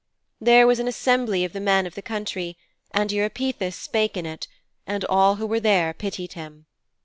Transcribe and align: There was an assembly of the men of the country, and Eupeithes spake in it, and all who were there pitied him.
There 0.39 0.65
was 0.65 0.79
an 0.79 0.87
assembly 0.87 1.43
of 1.45 1.53
the 1.53 1.59
men 1.59 1.85
of 1.85 1.93
the 1.93 2.01
country, 2.01 2.57
and 2.89 3.11
Eupeithes 3.11 3.75
spake 3.75 4.17
in 4.17 4.25
it, 4.25 4.47
and 4.87 5.05
all 5.05 5.35
who 5.35 5.45
were 5.45 5.59
there 5.59 5.93
pitied 5.93 6.33
him. 6.33 6.65